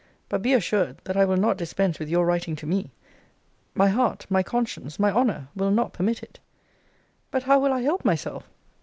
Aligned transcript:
But 0.29 0.41
be 0.41 0.53
assured 0.55 0.97
that 1.03 1.15
I 1.15 1.25
will 1.25 1.37
not 1.37 1.57
dispense 1.57 1.99
with 1.99 2.09
your 2.09 2.25
writing 2.25 2.55
to 2.55 2.65
me. 2.65 2.89
My 3.75 3.89
heart, 3.89 4.25
my 4.31 4.41
conscience, 4.41 4.97
my 4.97 5.11
honour, 5.11 5.49
will 5.55 5.69
not 5.69 5.93
permit 5.93 6.23
it. 6.23 6.39
But 7.29 7.43
how 7.43 7.59
will 7.59 7.71
I 7.71 7.83
help 7.83 8.03
myself? 8.03 8.49